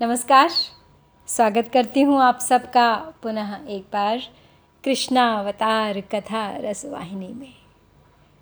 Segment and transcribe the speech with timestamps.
[0.00, 0.48] नमस्कार,
[1.26, 4.18] स्वागत करती हूँ आप सबका पुनः एक बार
[4.84, 7.54] कृष्णावतार कथा रसवाहिनी में।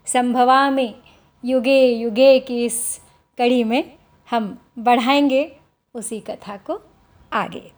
[0.07, 0.95] संभवा में
[1.45, 3.01] युगे युगे की इस
[3.39, 3.93] कड़ी में
[4.31, 5.57] हम बढ़ाएँगे
[5.95, 6.81] उसी कथा को
[7.33, 7.73] आगे।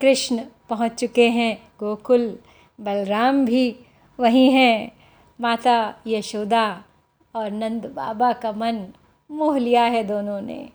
[0.00, 2.38] कृष्ण पहुँच चुके हैं, गोकुल,
[2.80, 3.76] बलराम भी
[4.20, 4.92] वहीं हैं,
[5.40, 6.82] माता यशोदा
[7.34, 8.86] और नंद बाबा का मन
[9.30, 10.68] मोह लिया है दोनों ने।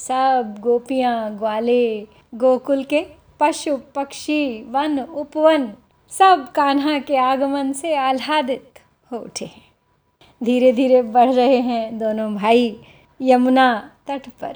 [0.00, 3.06] सब गोपियाँ, ग्वाले, गोकुल के
[3.40, 5.72] पशु, पक्षी, वन, उपवन,
[6.10, 8.70] सब कान्हा के आगमन से आह्लादित
[9.12, 9.70] हो उठे हैं।
[10.42, 12.80] धीरे धीरे बढ़ रहे हैं दोनों भाई।
[13.22, 14.54] यमुना तट पर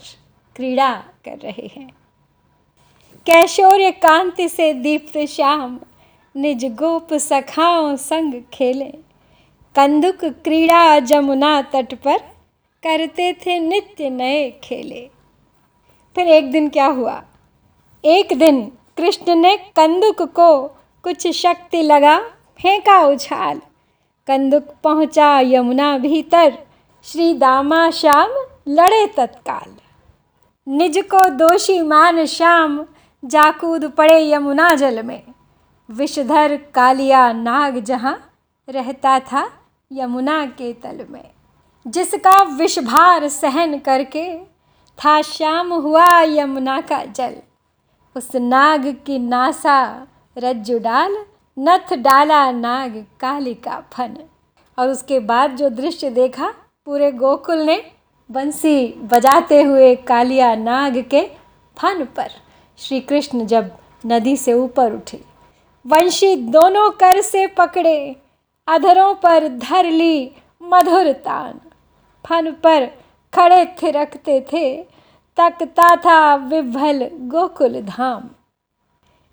[0.56, 0.94] क्रीड़ा
[1.24, 1.88] कर रहे हैं।
[3.26, 5.80] कैशोर्य कांति से दीप्त श्याम
[6.36, 8.92] निज गोप सखाओं संग खेले।
[9.76, 12.18] कंदुक क्रीड़ा जमुना तट पर
[12.82, 15.13] करते थे नित्य नए खेले।
[16.14, 17.23] फिर एक दिन क्या हुआ?
[18.04, 20.66] एक दिन कृष्ण ने कंदुक को
[21.02, 22.19] कुछ शक्ति लगा,
[22.62, 23.58] फेंका उछाल।
[24.27, 26.58] कंदुक पहुँचा यमुना भीतर,
[27.05, 28.28] श्री दामा श्याम
[28.69, 29.77] लड़े तत्काल।
[30.69, 32.86] निज को दोषी मान श्याम,
[33.25, 35.22] जाकूद पड़े यमुना जल में।
[35.91, 38.33] विषधर कालिया नाग जहाँ
[38.69, 39.53] रहता था
[39.92, 41.31] यमुना के तल में।
[41.86, 44.53] जिसका विषभार सहन करके
[44.98, 47.34] था श्याम हुआ यमुना का जल।
[48.17, 50.06] उस नाग की नासा
[50.39, 51.17] रज्जु डाल,
[51.59, 54.17] नथ डाला नाग काली का फन।
[54.78, 56.55] और उसके बाद जो दृश्य देखा,
[56.87, 57.91] पूरे गोकुल ने
[58.31, 61.22] बंसी बजाते हुए कालिया नाग के
[61.77, 62.31] फन पर।
[62.78, 63.70] श्री कृष्ण जब
[64.06, 65.20] नदी से ऊपर उठे,
[65.87, 68.17] वंशी दोनों कर से पकड़े,
[68.69, 70.31] अधरों पर धर ली
[70.62, 71.61] मधुर तान।
[72.25, 72.91] फन पर
[73.34, 74.82] खड़े थिरकते थे,
[75.36, 78.30] तकता था विभल गोकुल धाम।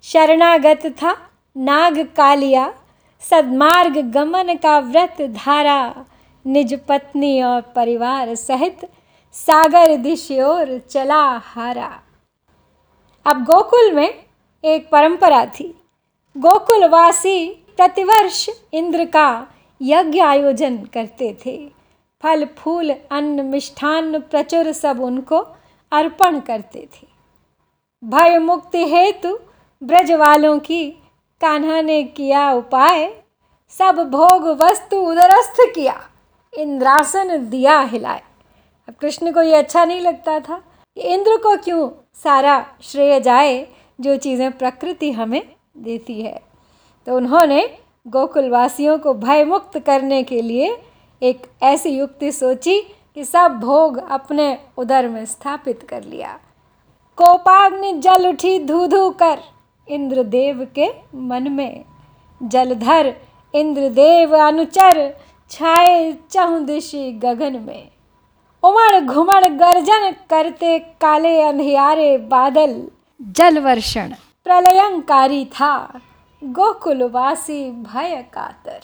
[0.04, 1.16] शरणागत था
[1.58, 2.74] नाग कालिया,
[3.22, 6.06] सदमार्ग गमन का व्रत धारा,
[6.46, 8.90] निज पत्नी और परिवार सहित
[9.34, 11.92] सागर दिश ओर चला हारा।
[13.26, 14.14] अब गोकुल में
[14.64, 15.68] एक परंपरा थी।
[16.38, 19.48] गोकुलवासी प्रतिवर्ष इंद्र का
[19.82, 21.81] यज्ञ आयोजन करते थे।
[22.24, 25.38] फल, फूल, अन्न मिष्ठान्न प्रचुर सब उनको
[25.92, 27.08] अर्पण करते थे।
[28.04, 29.38] भय मुक्ति हेतु
[29.82, 30.84] ब्रज वालों की
[31.42, 33.08] कान्हा ने किया उपाय,
[33.74, 35.96] सब भोग वस्तु उदरस्थ किया,
[36.54, 38.22] इंद्रासन दिया हिलाए।
[38.88, 40.58] अब कृष्ण को ये अच्छा नहीं लगता था
[40.98, 41.90] कि इंद्र को क्यों
[42.24, 43.68] सारा श्रेय जाए
[44.00, 45.42] जो चीज़ें प्रकृति हमें
[45.78, 46.40] देती है।
[47.08, 47.62] तो उन्होंने
[48.06, 50.76] गोकुलवासियों को भयमुक्त करने के लिए
[51.22, 52.80] एक ऐसी युक्ति सोची
[53.16, 56.40] कि सब भोग अपने उदर में स्थापित कर लिया।
[57.18, 59.40] कोपाग्नि जल उठी धू धू कर
[59.88, 61.86] इंद्रदेव के मन में।
[62.44, 63.14] जलधर
[63.56, 65.18] इंद्रदेव अनुचर
[65.52, 67.90] छाए चहुदिशी गगन में।
[68.64, 72.88] उमड़ घुमड़ गर्जन करते काले अंधियारे बादल।
[73.22, 76.00] जल वर्षण प्रलयंकारी था,
[76.44, 78.80] गोकुलवासी भय कातर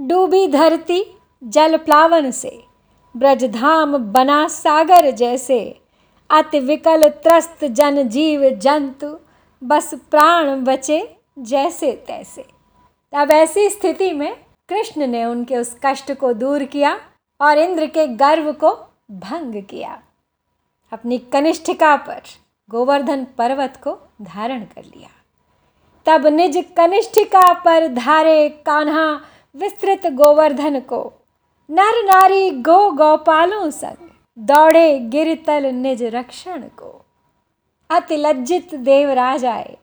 [0.00, 2.62] डूबी धरती जल प्लावन से
[3.16, 5.80] ब्रजधाम बना सागर जैसे।
[6.30, 9.16] अति विकल त्रस्त जन जीव जंतु
[9.62, 12.44] बस प्राण बचे जैसे तैसे।
[13.12, 14.34] अब ऐसी स्थिति में
[14.68, 17.00] कृष्ण ने उनके उस कष्ट को दूर किया
[17.40, 18.72] और इंद्र के गर्व को
[19.10, 20.02] भंग किया।
[20.92, 22.22] अपनी कनिष्ठिका पर
[22.70, 25.08] गोवर्धन पर्वत को धारण कर लिया।
[26.06, 29.20] तब निज कनिष्ठिका पर धारे कान्हा
[29.56, 31.12] विस्तृत गोवर्धन को
[31.70, 34.08] नर नारी गो गौपालों संग।
[34.38, 37.04] दौड़े गिरतल निज रक्षण को।
[37.90, 39.76] अति लज्जित देवराज आए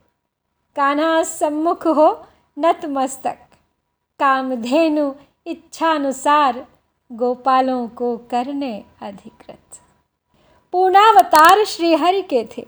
[0.75, 2.07] कान्हा सम्मुख हो
[2.57, 3.38] नतमस्तक
[4.19, 5.12] कामधेनु
[5.47, 6.66] इच्छानुसार
[7.12, 9.79] गोपालों को करने अधिकृत।
[10.73, 12.66] पूर्णावतार श्रीहरि के थे।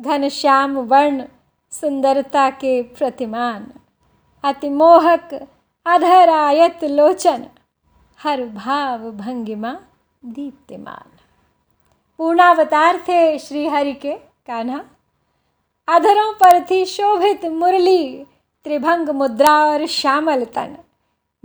[0.00, 1.24] घनश्याम वर्ण
[1.72, 3.72] सुंदरता के प्रतिमान।
[4.44, 5.34] अतिमोहक
[5.86, 7.46] अधरायत लोचन।
[8.22, 9.76] हर भाव भंगिमा
[10.24, 11.18] दीप्तिमान।
[12.18, 14.14] पूर्णावतार थे श्री हरि के
[14.46, 14.84] कान्हा।
[15.88, 18.24] अधरों पर थी शोभित मुरली,
[18.64, 20.76] त्रिभंग मुद्रा और श्यामल तन।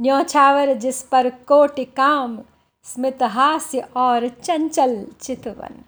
[0.01, 2.39] न्योछावर जिस पर कोटि काम,
[2.83, 5.83] स्मित हास्य और चंचल चितवन।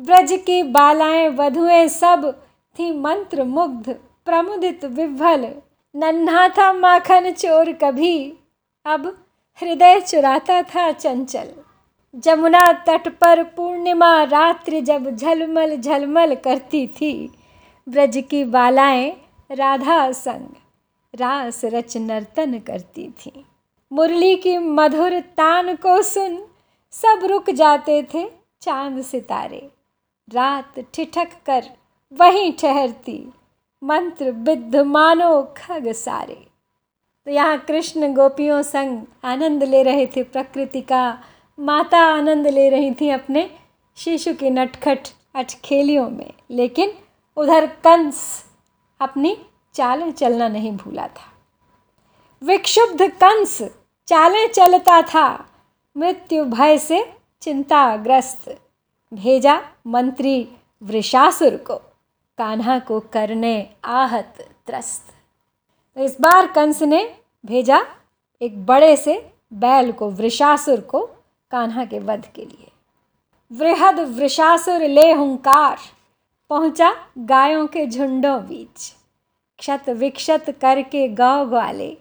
[0.00, 2.42] ब्रज की बालाएँ वधुएँ सब,
[2.78, 3.92] थी मंत्र मुग्ध,
[4.24, 5.54] प्रमुदित विभल
[5.96, 8.38] नन्हा था माखन चोर कभी।
[8.84, 9.21] अब
[9.58, 11.48] हृदय चुराता था चंचल।
[12.14, 17.12] जमुना तट पर पूर्णिमा रात्रि जब झलमल झलमल करती थी।
[17.88, 19.10] ब्रज की बालाएँ
[19.50, 20.48] राधा संग
[21.14, 23.44] रास रच नर्तन करती थी।
[23.92, 26.36] मुरली की मधुर तान को सुन
[26.92, 28.24] सब रुक जाते थे
[28.60, 29.70] चाँद सितारे।
[30.28, 31.64] रात ठिठक कर
[32.12, 33.32] वहीं ठहरती
[33.82, 36.51] मंत्र विद्ध मानो खग सारे।
[37.26, 41.18] तो यहाँ कृष्ण गोपियों संग आनंद ले रहे थे प्रकृति का।
[41.58, 43.50] माता आनंद ले रही थी अपने
[43.96, 44.98] शिशु की नटखट
[45.34, 46.92] अटखेलियों में। लेकिन
[47.36, 48.44] उधर कंस
[49.00, 49.36] अपनी
[49.74, 51.32] चालें चलना नहीं भूला था।
[52.42, 53.62] विक्षुब्ध कंस
[54.06, 55.48] चालें चलता था।
[55.96, 58.60] मृत्यु भय से चिंताग्रस्त।
[59.14, 60.48] भेजा मंत्री
[60.82, 61.76] वृषासुर को।
[62.38, 65.14] कान्हा को करने आहत त्रस्त।
[65.96, 67.04] तो इस बार कंस ने
[67.44, 67.80] भेजा
[68.40, 69.14] एक बड़े से
[69.52, 71.00] बैल को, वृषासुर को
[71.50, 72.70] कान्हा के वध के लिए।
[73.50, 75.78] वृहद वृषासुर ले हुंकार,
[76.50, 78.94] पहुँचा गायों के झुंडों बीच।
[79.58, 81.96] क्षत विक्षत करके गौ ग्वाले,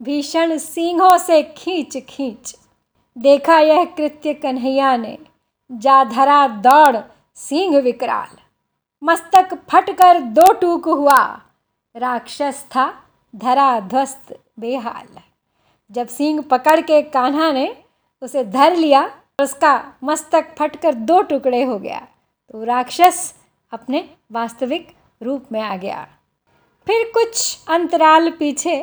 [0.00, 2.54] भीषण सिंहों से खींच खींच।
[3.16, 5.18] देखा यह कृत्य कन्हैया ने,
[5.70, 6.96] जा धरा दौड़
[7.36, 8.38] सिंह विकराल।
[9.02, 11.22] मस्तक फटकर दो टूक हुआ,
[11.94, 12.92] राक्षस था
[13.34, 15.06] धरा ध्वस्त बेहाल।
[15.90, 17.66] जब सिंह पकड़ के कान्हा ने
[18.22, 19.04] उसे धर लिया
[19.38, 19.72] उसका
[20.04, 22.00] मस्तक फटकर दो टुकड़े हो गया
[22.50, 23.34] तो राक्षस
[23.72, 24.88] अपने वास्तविक
[25.20, 26.06] रूप में आ गया।
[26.86, 28.74] फिर कुछ अंतराल पीछे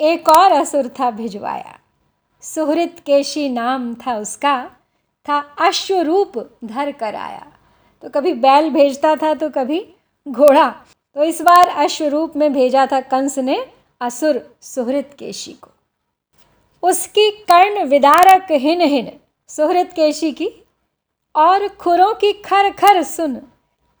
[0.00, 1.78] एक और असुर था भिजवाया।
[2.42, 4.64] सुहृत केशी नाम था उसका,
[5.28, 7.46] था अश्वरूप धर कर आया।
[8.02, 9.80] तो कभी बैल भेजता था तो कभी
[10.26, 10.68] घोड़ा।
[11.16, 13.56] तो इस बार अश्वरूप में भेजा था कंस ने
[14.04, 15.70] असुर सुहृत केशी को।
[16.82, 19.10] उसकी कर्ण विदारक हिन हिन,
[19.48, 20.50] सुहृत केशी की।
[21.36, 23.36] और खुरों की खर खर सुन,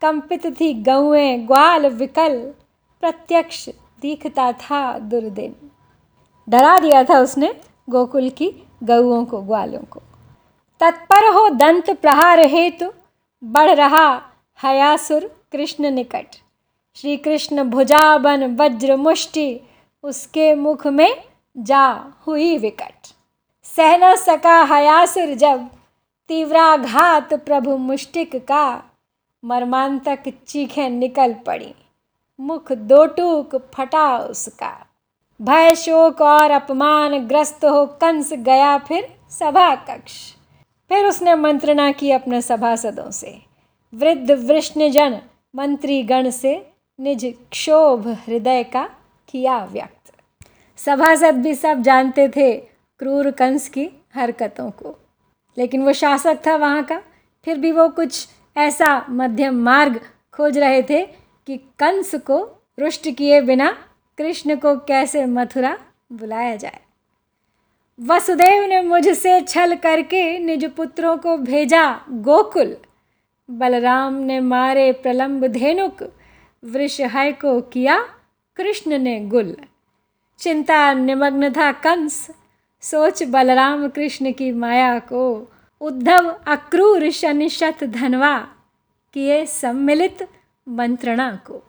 [0.02, 2.54] कंपित थी गौएँ ग्वाल विकल,
[3.00, 3.68] प्रत्यक्ष
[4.00, 5.70] दिखता था दुर्दिन।
[6.48, 7.54] डरा दिया था उसने
[7.90, 8.52] गोकुल की
[8.82, 10.00] गऊओं को, ग्वालों को।
[10.80, 12.92] तत्पर हो दंत प्रहार हेतु,
[13.44, 14.22] बढ़ रहा
[14.62, 16.26] हयासुर कृष्ण निकट।
[16.94, 19.60] श्री कृष्ण भुजाबन वज्र मुष्टि
[20.04, 21.22] उसके मुख में
[21.56, 21.86] जा
[22.26, 23.06] हुई विकट।
[23.66, 25.68] सह न सका हयासुर जब
[26.28, 28.82] तीव्राघात प्रभु मुष्टिक का
[29.44, 31.74] मर्मांतक चीखें निकल पड़ी।
[32.40, 34.86] मुख दो टूक फटा उसका।
[35.40, 40.12] भय, शोक और अपमान ग्रस्त हो कंस गया फिर सभा कक्ष
[40.90, 43.38] फिर उसने मंत्रणा की अपने सभासदों से।
[43.94, 45.18] वृद्ध वृष्णजन
[45.54, 46.54] मंत्री गण से
[46.98, 48.88] निज क्षोभ हृदय का
[49.28, 50.12] किया व्यक्त।
[50.76, 52.56] सभासद भी सब जानते थे
[52.98, 54.98] क्रूर कंस की हरकतों को।
[55.58, 57.02] लेकिन वो शासक था वहाँ का।
[57.44, 60.00] फिर भी वो कुछ ऐसा मध्यम मार्ग
[60.32, 61.06] खोज रहे थे
[61.46, 63.78] कि कंस को रुष्ट किए बिना
[64.18, 65.78] कृष्ण को कैसे मथुरा
[66.12, 66.80] बुलाया जाए।
[68.00, 72.76] वसुदेव ने मुझसे छल करके निज पुत्रों को भेजा गोकुल।
[73.50, 76.12] बलराम ने मारे प्रलंब धेनुक।
[76.64, 78.13] वृषहय को किया
[78.56, 79.56] कृष्ण ने गुल,
[80.38, 82.30] चिंता निमग्न था कंस।
[82.80, 88.38] सोच बलराम कृष्ण की माया को, उद्धव अक्रूर शनिशत धनवा
[89.14, 90.28] किए सम्मिलित
[90.68, 91.62] मंत्रणा को।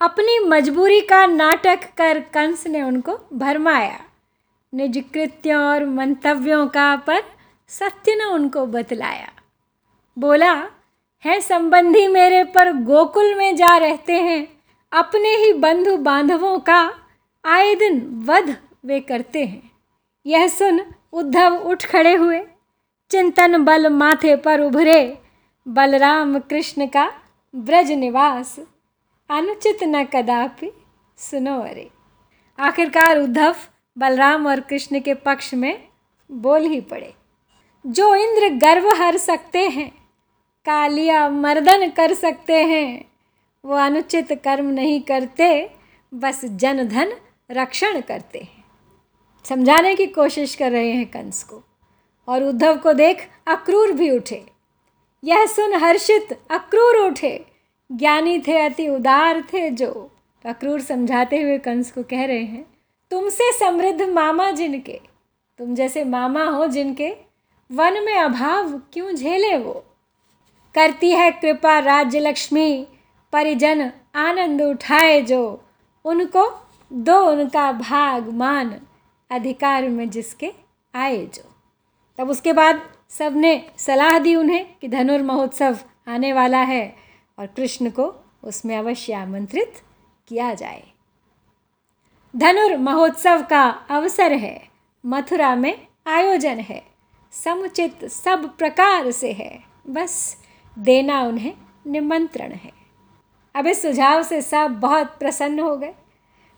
[0.00, 4.00] अपनी मजबूरी का नाटक कर कंस ने उनको भरमाया।
[4.74, 7.22] निज कृत्यों और मंतव्यों का पर
[7.68, 9.28] सत्य ने उनको बतलाया।
[10.18, 10.66] बोला,
[11.24, 14.53] है संबंधी मेरे पर गोकुल में जा रहते हैं
[14.94, 16.94] अपने ही बंधु बांधवों का
[17.44, 19.70] आए दिन वध वे करते हैं।
[20.26, 20.80] यह सुन
[21.12, 22.40] उद्धव उठ खड़े हुए।
[23.10, 25.18] चिंतन बल माथे पर उभरे
[25.68, 27.12] बलराम कृष्ण का
[27.54, 28.60] ब्रज निवास।
[29.30, 30.70] अनुचित न कदापि
[31.18, 31.90] सुनो अरे।
[32.58, 33.56] आखिरकार उद्धव
[33.98, 35.88] बलराम और कृष्ण के पक्ष में
[36.30, 37.14] बोल ही पड़े।
[37.86, 39.90] जो इंद्र गर्व हर सकते हैं,
[40.66, 43.13] कालिया मर्दन कर सकते हैं।
[43.64, 45.70] वो अनुचित कर्म नहीं करते,
[46.14, 47.12] बस जन धन
[47.50, 48.64] रक्षण करते हैं।
[49.44, 51.62] समझाने की कोशिश कर रहे हैं कंस को।
[52.28, 54.44] और उद्धव को देख अक्रूर भी उठे।
[55.24, 57.44] यह सुन हर्षित अक्रूर उठे।
[57.92, 60.10] ज्ञानी थे, अति उदार थे जो।
[60.46, 62.66] अक्रूर समझाते हुए कंस को कह रहे हैं,
[63.10, 65.00] तुमसे समृद्ध मामा जिनके,
[65.58, 67.16] तुम जैसे मामा हो जिनके,
[67.72, 69.84] वन में अभाव क्यों झेले वो?
[70.74, 72.88] करती है कृपा राज्य लक्ष्मी
[73.34, 75.64] परिजन आनंद उठाए जो,
[76.04, 78.80] उनको दो उनका भाग मान,
[79.30, 80.52] अधिकार में जिसके
[80.94, 81.50] आए जो।
[82.18, 86.96] तब उसके बाद सबने सलाह दी उन्हें कि धनुर्महोत्सव आने वाला है
[87.38, 88.14] और कृष्ण को
[88.44, 89.72] उसमें अवश्य आमंत्रित
[90.28, 90.82] किया जाए।
[92.36, 94.68] धनुर महोत्सव का अवसर है,
[95.06, 96.82] मथुरा में आयोजन है,
[97.32, 100.36] समुचित सब प्रकार से है, बस
[100.78, 101.52] देना उन्हें
[101.86, 102.83] निमंत्रण है।
[103.54, 105.94] अब इस सुझाव से सब बहुत प्रसन्न हो गए।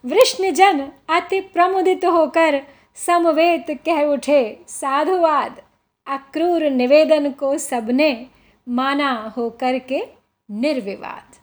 [0.05, 2.61] वृष्णजन अति प्रमुदित होकर
[2.99, 5.61] समवेत कह उठे, साधुवाद,
[6.07, 8.27] अक्रूर निवेदन को सबने
[8.67, 10.03] माना होकर के
[10.49, 11.35] निर्विवाद।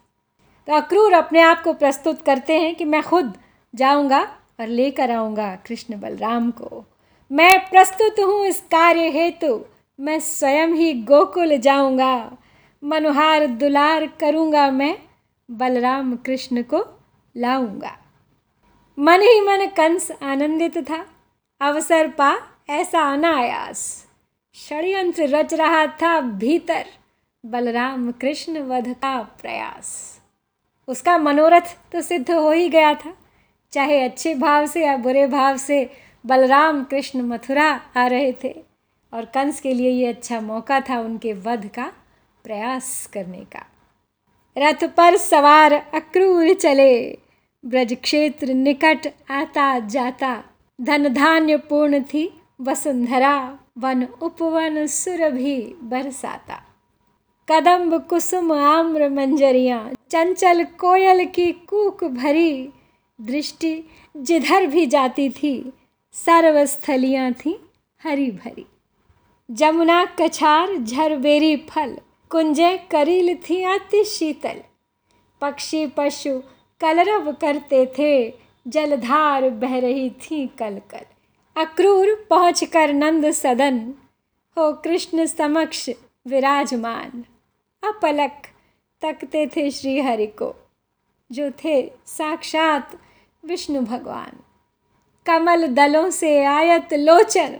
[0.68, 3.32] तो अक्रूर अपने आप को प्रस्तुत करते हैं कि मैं खुद
[3.74, 4.20] जाऊँगा
[4.60, 6.84] और लेकर आऊँगा कृष्ण बलराम को।
[7.30, 9.60] मैं प्रस्तुत हूँ इस कार्य हेतु,
[9.98, 12.30] मैं स्वयं ही गोकुल जाऊँगा,
[12.82, 14.96] मनोहार दुलार करूँगा मैं
[15.50, 17.02] बलराम कृष्ण को
[17.36, 17.98] लाऊँगा।
[18.98, 21.06] मन ही मन कंस आनंदित था।
[21.60, 22.36] अवसर पा
[22.68, 24.06] ऐसा अनायास।
[24.54, 26.84] षड्यंत्र रच रहा था भीतर।
[27.46, 30.20] बलराम कृष्ण वध का प्रयास।
[30.88, 33.14] उसका मनोरथ तो सिद्ध हो ही गया था।
[33.72, 35.90] चाहे अच्छे भाव से या बुरे भाव से
[36.26, 38.64] बलराम कृष्ण मथुरा आ रहे थे।
[39.12, 41.92] और कंस के लिए ये अच्छा मौका था उनके वध का
[42.44, 43.66] प्रयास करने का।
[44.58, 47.18] रथ पर सवार अक्रूर चले।
[47.64, 50.44] ब्रज क्षेत्र निकट आता जाता।
[50.80, 56.60] धन धान्य पूर्ण थी वसुंधरा। वन उपवन सुर भी बरसाता।
[57.48, 62.68] कदम्ब, कुसुम, आम्र मंजरियाँ, चंचल कोयल की कूक भरी
[63.20, 63.82] दृष्टि
[64.16, 65.72] जिधर भी जाती थी,
[66.12, 67.58] सर्वस्थलियाँ थी
[68.00, 68.66] हरी भरी।
[69.50, 71.96] जमुना कछार, झरबेरी फल
[72.30, 74.60] कुंजे करील थी अति शीतल।
[75.40, 76.38] पक्षी पशु
[76.80, 78.34] कलरव करते थे,
[78.66, 81.04] जलधार बह रही थी कल कल
[81.56, 83.78] अक्रूर पहुँच कर नंद सदन,
[84.56, 85.88] हो कृष्ण समक्ष
[86.26, 87.24] विराजमान।
[87.82, 88.46] अपलक
[89.02, 90.54] तकते थे श्री हरि को,
[91.30, 92.98] जो थे साक्षात
[93.44, 94.38] विष्णु भगवान।
[95.26, 97.56] कमल दलों से आयत लोचन,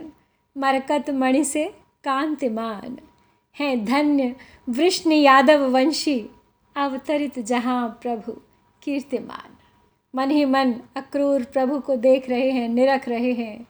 [0.57, 1.65] मरकत मणि से
[2.03, 2.97] कांतिमान।
[3.59, 4.35] हैं धन्य
[4.69, 6.29] वृष्ण यादव वंशी,
[6.75, 8.31] अवतरित जहाँ प्रभु
[8.83, 9.57] कीर्तिमान।
[10.15, 13.67] मन ही मन अक्रूर प्रभु को देख रहे हैं, निरख रहे हैं।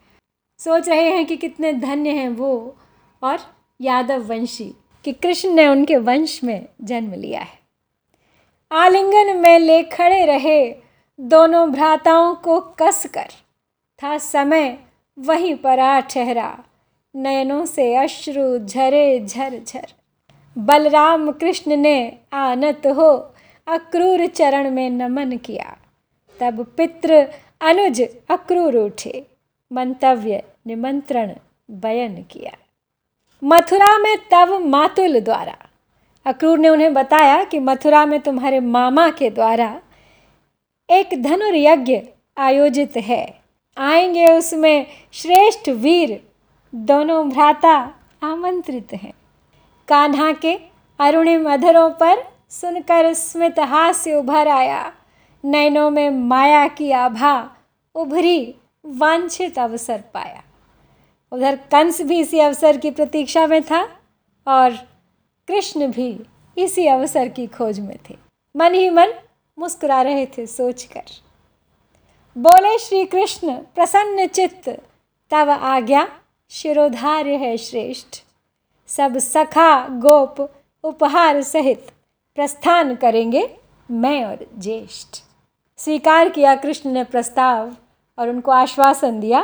[0.58, 2.76] सोच रहे हैं कि कितने धन्य हैं वो
[3.22, 3.38] और
[3.80, 4.72] यादव वंशी
[5.04, 7.58] कि कृष्ण ने उनके वंश में जन्म लिया है।
[8.72, 10.74] आलिंगन में ले खड़े रहे,
[11.20, 13.28] दोनों भ्राताओं को कस कर।
[14.02, 14.78] था समय
[15.18, 16.64] वहीं पर आ ठहरा
[17.16, 19.86] नयनों से अश्रु झरे झर झर।
[20.58, 23.34] बलराम कृष्ण ने आनत हो
[23.66, 25.76] अक्रूर चरण में नमन किया।
[26.40, 27.28] तब पित्र
[27.60, 29.26] अनुज अक्रूर उठे।
[29.72, 31.34] मंतव्य, निमंत्रण,
[31.70, 32.52] बयन किया।
[33.44, 35.56] मथुरा में तब मातुल द्वारा।
[36.26, 39.80] अक्रूर ने उन्हें बताया कि मथुरा में तुम्हारे मामा के द्वारा
[40.90, 42.00] एक धनुर्यज्ञ
[42.36, 43.34] आयोजित है।
[43.78, 46.25] आएँगे उसमें श्रेष्ठ वीर
[46.76, 49.12] दोनों भ्राता आमंत्रित हैं।
[49.88, 50.58] कान्हा के
[50.98, 52.16] अरुणिम अधरों पर
[52.50, 54.92] सुनकर स्मित हास्य उभर आया।
[55.44, 57.50] नैनों में माया की आभा
[57.94, 58.54] उभरी
[58.86, 60.42] वांछित अवसर पाया।
[61.32, 63.82] उधर कंस भी इसी अवसर की प्रतीक्षा में था
[64.46, 64.70] और
[65.48, 66.20] कृष्ण भी
[66.58, 68.16] इसी अवसर की खोज में थे।
[68.56, 69.08] मन ही मन
[69.58, 71.02] मुस्कुरा रहे थे सोचकर।
[72.38, 74.68] बोले श्री कृष्ण प्रसन्न चित्त
[75.30, 76.08] तब आज्ञा
[76.50, 78.22] शिरोधार्य है श्रेष्ठ।
[78.86, 81.90] सब सखा, गोप, उपहार सहित
[82.34, 83.56] प्रस्थान करेंगे
[83.90, 85.22] मैं और ज्येष्ठ।
[85.76, 87.76] स्वीकार किया कृष्ण ने प्रस्ताव
[88.18, 89.42] और उनको आश्वासन दिया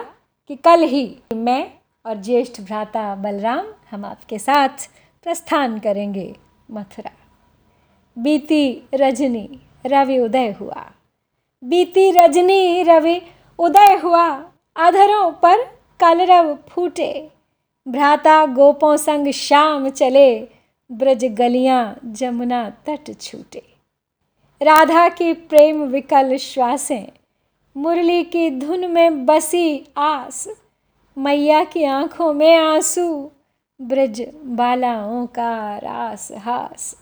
[0.48, 1.70] कि कल ही मैं
[2.06, 4.90] और ज्येष्ठ भ्राता बलराम, हम आपके साथ
[5.22, 6.36] प्रस्थान करेंगे
[6.70, 7.12] मथुरा।
[8.18, 10.90] बीती रजनी, रवि उदय हुआ।
[11.64, 13.22] बीती रजनी, रवि
[13.58, 14.28] उदय हुआ।
[14.76, 17.30] अधरों पर कलरव फूटे।
[17.88, 20.48] भ्राता गोपों संग शाम चले।
[20.92, 23.62] ब्रज गलियाँ जमुना तट छूटे।
[24.62, 27.06] राधा की प्रेम विकल श्वासें।
[27.76, 30.48] मुरली की धुन में बसी आस।
[31.18, 33.30] मैया की आँखों में आँसू।
[33.82, 36.96] ब्रज बालाओं का रास हास।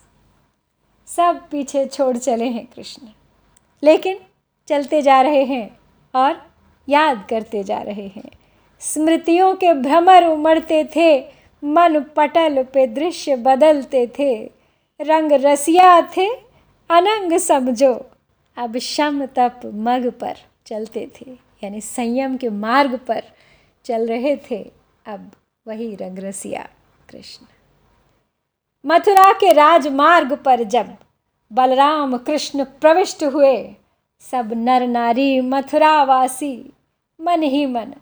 [1.06, 3.06] सब पीछे छोड़ चले हैं कृष्ण।
[3.82, 4.18] लेकिन
[4.68, 5.78] चलते जा रहे हैं
[6.14, 6.50] और
[6.88, 8.39] याद करते जा रहे हैं।
[8.80, 11.24] स्मृतियों के भ्रमर उमड़ते थे,
[11.64, 14.50] मन पटल पे दृश्य बदलते थे।
[15.00, 16.28] रंग रसिया थे,
[16.90, 18.10] अनंग समझो।
[18.56, 21.30] अब शम तप मग पर चलते थे,
[21.64, 23.22] यानी संयम के मार्ग पर
[23.84, 24.70] चल रहे थे।
[25.06, 25.30] अब
[25.66, 26.68] वही रंग रसिया,
[27.10, 27.46] कृष्ण।
[28.86, 30.96] मथुरा के राजमार्ग पर जब
[31.52, 33.74] बलराम कृष्ण प्रविष्ट हुए,
[34.20, 36.72] सब नर नारी मथुरावासी,
[37.20, 37.94] मन ही मन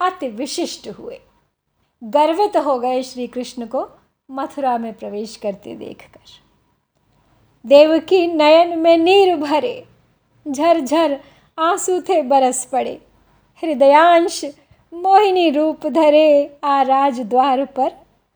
[0.00, 1.20] अति विशिष्ट हुए।
[2.04, 3.88] गर्वित हो गए श्री कृष्ण को
[4.30, 6.20] मथुरा में प्रवेश करते देखकर।
[7.66, 9.84] देवकी नयन में नीर भरे,
[10.48, 11.20] झरझर
[11.58, 13.00] आँसू थे बरस पड़े।
[13.62, 14.44] हृदयांश
[14.92, 17.92] मोहिनी रूप धरे, आ राज द्वार पर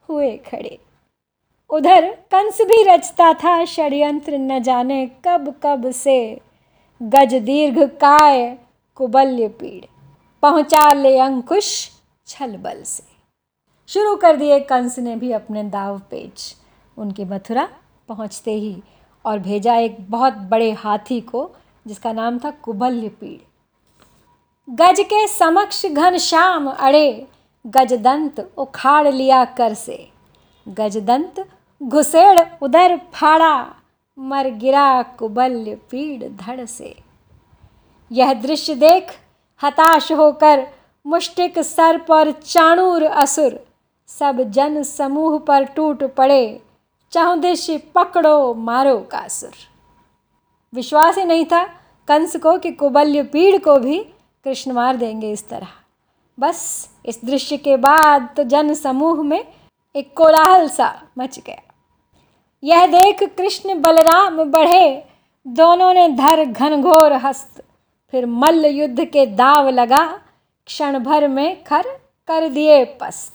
[0.09, 0.78] हुए खड़े।
[1.71, 6.40] उधर कंस भी रचता था षड्यंत्र न जाने कब कब से।
[7.02, 8.59] गज दीर्घ काय
[8.95, 9.85] कुबल्य पीड़।
[10.42, 11.90] पहुँचा ले अंकुश
[12.26, 13.02] छल बल से।
[13.88, 16.56] शुरू कर दिए कंस ने भी अपने दाव पेच।
[16.96, 17.68] उनकी मथुरा
[18.08, 18.82] पहुँचते ही
[19.25, 21.50] और भेजा एक बहुत बड़े हाथी को,
[21.87, 23.40] जिसका नाम था कुबल्य पीड़।
[24.68, 27.26] गज के समक्ष घन श्याम अड़े,
[27.66, 30.08] गजदंत उखाड़ लिया कर से।
[30.68, 31.44] गजदंत
[31.82, 33.75] घुसेड़ उधर फाड़ा,
[34.18, 36.96] मर गिरा कुबल्य पीड़ धड़ से।
[38.12, 39.18] यह दृश्य देख
[39.62, 40.66] हताश होकर
[41.07, 43.59] मुष्टिक सर पर चाणूर असुर।
[44.09, 46.62] सब जन समूह पर टूट पड़े।
[47.12, 49.52] चौदिशी पकड़ो, मारो कासुर।
[50.75, 51.62] विश्वास ही नहीं था,
[52.09, 53.99] कंस को कि कुबल्य पीड़ को भी
[54.45, 55.69] कृष्ण मार देंगे इस तरह।
[56.38, 59.45] बस इस दृश्य के बाद तो जन समूह में
[59.97, 61.61] एक कोलाहल सा मच गया।
[62.64, 65.04] यह देख कृष्ण बलराम बढ़े।
[65.47, 67.62] दोनों ने धर घनघोर हस्त।
[68.12, 70.07] फिर मल्ल युद्ध के दाव लगा
[70.66, 71.83] क्षण भर में खर
[72.28, 73.33] कर दिए पस्त।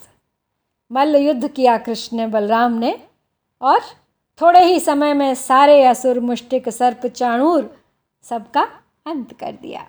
[0.91, 2.99] मल्ल युद्ध किया कृष्ण ने, बलराम ने,
[3.61, 3.79] और
[4.41, 7.77] थोड़े ही समय में सारे असुर, मुष्टिक, सर्प, चाणूर
[8.23, 8.61] सबका
[9.07, 9.87] अंत कर दिया।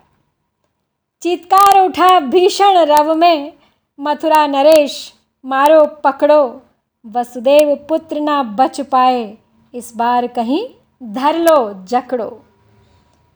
[1.23, 3.53] चीतकार उठा भीषण रव में,
[4.01, 5.15] मथुरा नरेश,
[5.45, 6.63] मारो पकड़ो,
[7.07, 9.39] वसुदेव पुत्र ना बच पाए,
[9.75, 10.69] इस बार कहीं
[11.03, 12.43] धर लो जकड़ो।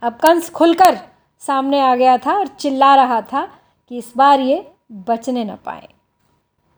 [0.03, 0.99] अब कंस खुलकर
[1.47, 3.47] सामने आ गया था और चिल्ला रहा था
[3.89, 5.89] कि इस बार ये बचने न पाए।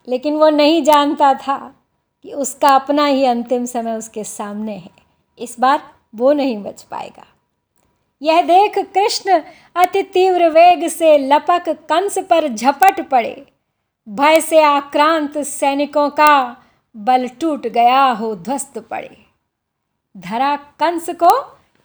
[0.08, 1.74] लेकिन वो नहीं जानता था
[2.22, 4.90] कि उसका अपना ही अंतिम समय उसके सामने है।
[5.38, 5.82] इस बार
[6.14, 7.26] वो नहीं बच पाएगा।
[8.22, 9.42] यह देख कृष्ण
[9.76, 13.46] अति तीव्र वेग से लपक कंस पर झपट पड़े।
[14.08, 16.56] भय से आक्रांत सैनिकों का
[16.96, 19.16] बल टूट गया हो ध्वस्त पड़े।
[20.16, 21.40] धरा कंस को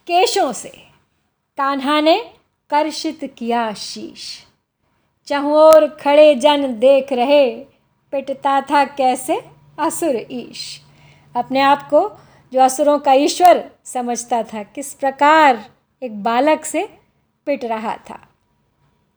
[0.08, 0.70] केशों से।
[1.58, 2.34] कान्हा ने
[2.70, 4.46] कर्षित किया शीश।
[5.28, 7.56] चहुओर खड़े जन देख रहे,
[8.12, 9.42] पिटता था कैसे
[9.80, 10.82] असुर ईश।
[11.36, 12.10] अपने आप को
[12.54, 15.66] जो असुरों का ईश्वर समझता था, किस प्रकार
[16.04, 16.90] एक बालक से
[17.46, 18.20] पिट रहा था।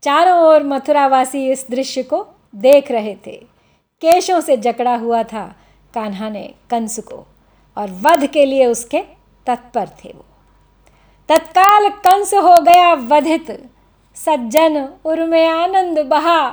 [0.02, 3.36] चारों ओर मथुरावासी इस दृश्य को देख रहे थे।
[4.02, 5.54] केशों से जकड़ा हुआ था
[5.94, 7.26] कान्हा ने कंस को,
[7.76, 9.02] और वध के लिए उसके
[9.46, 10.24] तत्पर थे वो।
[11.32, 13.70] तत्काल कंस हो गया वधित।
[14.14, 16.50] सज्जन उर्मे आनंद बहा।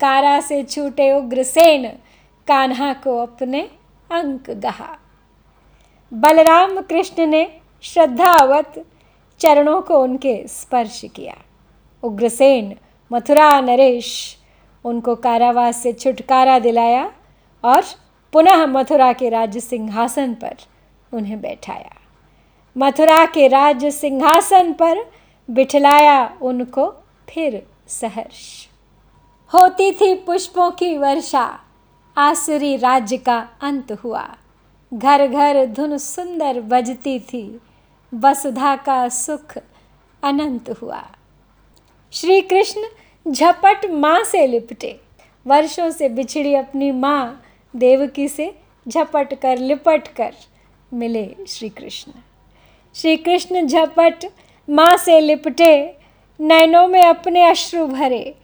[0.00, 1.88] कारा से छूटे उग्रसेन
[2.48, 3.60] कान्हा को अपने
[4.10, 4.98] अंक गहा।
[6.12, 8.84] बलराम कृष्ण ने श्रद्धावत
[9.38, 11.34] चरणों को उनके स्पर्श किया।
[12.02, 12.76] उग्रसेन
[13.12, 14.38] मथुरा नरेश,
[14.84, 17.12] उनको कारावास से छुटकारा दिलाया
[17.64, 17.82] और
[18.32, 20.56] पुनः मथुरा के राज्य सिंहासन पर
[21.14, 21.92] उन्हें बैठाया।
[22.78, 24.98] मथुरा के राज्य सिंहासन पर
[25.50, 26.86] बिठलाया उनको
[27.28, 28.68] फिर सहर्ष।
[29.54, 31.60] होती थी पुष्पों की वर्षा,
[32.16, 34.36] आसुरी राज्य का अंत हुआ।
[34.94, 37.60] घर घर धुन सुंदर बजती थी,
[38.14, 39.58] वसुधा का सुख
[40.22, 41.02] अनंत हुआ।
[42.12, 42.80] श्री कृष्ण
[43.32, 45.00] झपट माँ से लिपटे,
[45.46, 47.42] वर्षों से बिछड़ी अपनी माँ,
[47.76, 48.54] देवकी से
[48.88, 50.34] झपट कर लिपट कर
[50.92, 52.12] मिले श्री कृष्ण
[52.94, 54.24] श्री कृष्ण झपट
[54.70, 55.96] माँ से लिपटे,
[56.40, 58.34] नैनों में अपने अश्रु भरे।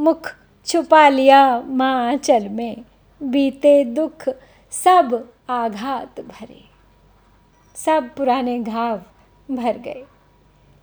[0.00, 0.34] मुख
[0.66, 2.76] छुपा लिया माँ चल में,
[3.22, 4.28] बीते दुख
[4.70, 6.64] सब आघात भरे।
[7.74, 9.02] सब पुराने घाव
[9.50, 10.04] भर गए।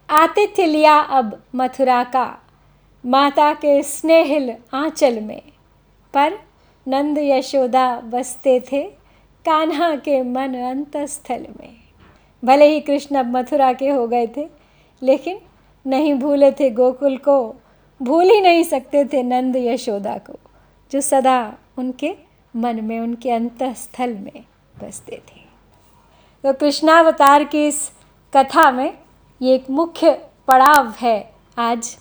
[0.09, 2.39] आतिथ्य लिया अब मथुरा का,
[3.05, 5.41] माता के स्नेहिल आंचल में।
[6.13, 6.33] पर
[6.87, 8.83] नंद यशोदा बसते थे
[9.45, 11.84] कान्हा के मन अंतस्थल में।
[12.45, 14.47] भले ही कृष्ण अब मथुरा के हो गए थे,
[15.01, 15.39] लेकिन
[15.87, 17.55] नहीं भूले थे गोकुल को,
[18.01, 20.39] भूल ही नहीं सकते थे नंद यशोदा को,
[20.91, 22.15] जो सदा उनके
[22.55, 24.43] मन में, उनके अंतस्थल में
[24.83, 25.43] बसते थे।
[26.43, 27.91] तो कृष्णावतार की इस
[28.33, 28.93] कथा में
[29.41, 30.11] ये एक मुख्य
[30.47, 31.97] पड़ाव है। आज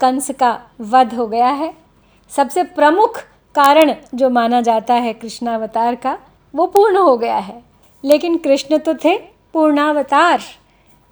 [0.00, 1.74] कंस का वध हो गया है।
[2.30, 3.18] सबसे प्रमुख
[3.54, 6.18] कारण जो माना जाता है कृष्णावतार का,
[6.54, 7.62] वो पूर्ण हो गया है।
[8.04, 10.40] लेकिन कृष्ण तो थे पूर्णावतार।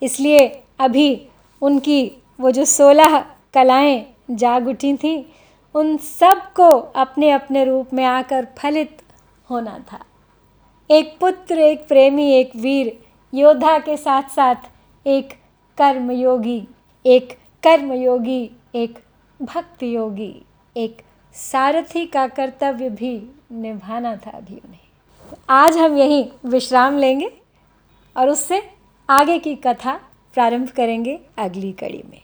[0.02, 0.46] इसलिए
[0.78, 1.28] अभी
[1.62, 3.18] उनकी वो जो सोलह
[3.54, 5.32] कलाएँ जाग उठी थी,
[5.74, 9.02] उन सबको अपने अपने रूप में आकर फलित
[9.50, 10.04] होना था।
[10.90, 12.98] एक पुत्र, एक प्रेमी, एक वीर,
[13.32, 14.54] योद्धा के साथ साथ
[15.06, 15.32] एक
[15.78, 16.68] कर्मयोगी
[17.06, 18.98] एक कर्मयोगी, एक
[19.42, 20.42] भक्त योगी
[20.76, 21.02] एक
[21.34, 24.80] सारथी का कर्तव्य भी निभाना था अभी उन्हें।
[25.30, 27.43] तो आज हम यहीं विश्राम लेंगे।
[28.16, 28.70] और उससे
[29.10, 30.00] आगे की कथा
[30.34, 32.20] प्रारंभ करेंगे अगली कड़ी में।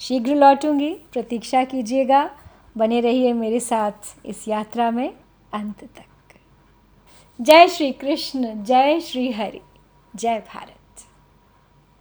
[0.00, 2.30] शीघ्र लौटूँगी, प्रतीक्षा कीजिएगा,
[2.76, 5.14] बने रहिए मेरे साथ इस यात्रा में
[5.52, 6.04] अंत तक।
[7.40, 9.60] जय श्री कृष्ण, जय श्री हरि,
[10.16, 10.73] जय भारत।